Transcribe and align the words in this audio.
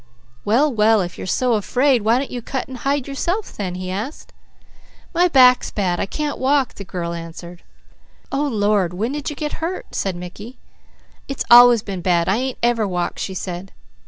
"Well 0.43 0.73
well! 0.73 1.01
If 1.01 1.19
you're 1.19 1.27
so 1.27 1.53
afraid, 1.53 2.01
why 2.01 2.17
don't 2.17 2.31
you 2.31 2.41
cut 2.41 2.67
and 2.67 2.77
hide 2.77 3.07
yourself 3.07 3.55
then?" 3.55 3.75
he 3.75 3.91
asked. 3.91 4.33
"My 5.13 5.27
back's 5.27 5.69
bad. 5.69 5.99
I 5.99 6.07
can't 6.07 6.39
walk," 6.39 6.73
the 6.73 6.83
child 6.83 7.15
answered. 7.15 7.61
"Oh 8.31 8.47
Lord!" 8.47 8.93
said 8.95 8.95
Mickey. 8.95 8.97
"When 8.97 9.11
did 9.11 9.29
you 9.29 9.35
get 9.35 9.53
hurt?" 9.61 9.85
"It's 11.27 11.45
always 11.51 11.83
been 11.83 12.01
bad. 12.01 12.27
I 12.27 12.37
ain't 12.37 12.57
ever 12.63 12.87
walked," 12.87 13.19
she 13.19 13.35
said. 13.35 13.73